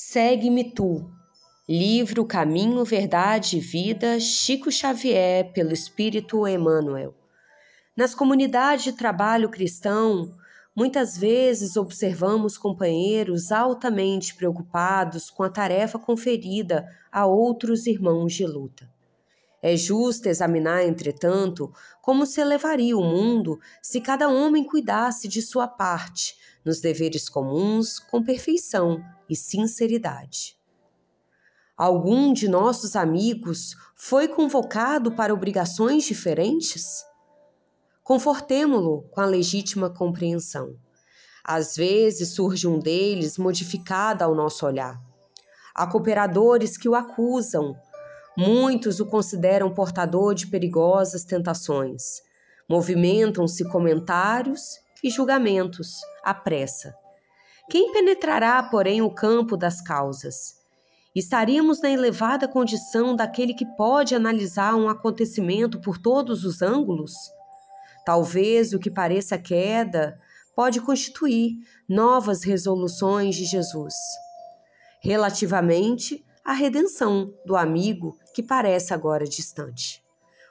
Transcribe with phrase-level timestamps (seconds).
[0.00, 1.10] Segue-me tu.
[1.68, 7.12] Livro Caminho, Verdade e Vida, Chico Xavier, pelo Espírito Emmanuel.
[7.96, 10.36] Nas comunidades de trabalho cristão,
[10.74, 18.88] muitas vezes observamos companheiros altamente preocupados com a tarefa conferida a outros irmãos de luta.
[19.60, 25.66] É justo examinar, entretanto, como se elevaria o mundo se cada homem cuidasse de sua
[25.66, 26.36] parte
[26.68, 30.54] nos deveres comuns com perfeição e sinceridade.
[31.74, 37.02] Algum de nossos amigos foi convocado para obrigações diferentes?
[38.04, 40.76] Confortemo-lo com a legítima compreensão.
[41.42, 45.00] Às vezes surge um deles modificado ao nosso olhar.
[45.74, 47.74] Há cooperadores que o acusam,
[48.36, 52.20] muitos o consideram portador de perigosas tentações.
[52.68, 56.94] Movimentam-se comentários e julgamentos à pressa.
[57.70, 60.56] Quem penetrará, porém, o campo das causas?
[61.14, 67.12] Estaríamos na elevada condição daquele que pode analisar um acontecimento por todos os ângulos?
[68.04, 70.18] Talvez o que pareça queda
[70.54, 73.94] pode constituir novas resoluções de Jesus.
[75.02, 80.02] Relativamente à redenção do amigo que parece agora distante.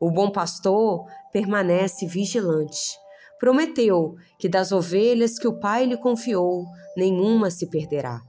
[0.00, 3.01] O bom pastor permanece vigilante
[3.42, 6.64] prometeu que das ovelhas que o Pai lhe confiou,
[6.96, 8.22] nenhuma se perderá.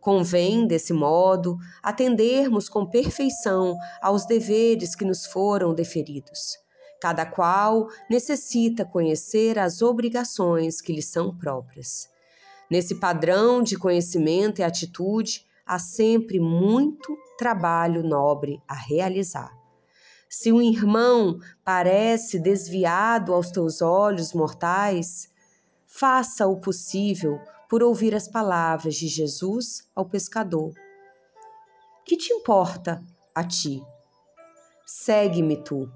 [0.00, 6.56] Convém, desse modo, atendermos com perfeição aos deveres que nos foram deferidos.
[6.98, 12.08] Cada qual necessita conhecer as obrigações que lhe são próprias.
[12.70, 19.52] Nesse padrão de conhecimento e atitude, há sempre muito trabalho nobre a realizar.
[20.28, 25.28] Se um irmão parece desviado aos teus olhos mortais,
[25.86, 30.72] faça o possível por ouvir as palavras de Jesus ao pescador.
[32.04, 33.02] Que te importa
[33.34, 33.82] a ti?
[34.86, 35.90] Segue-me tu.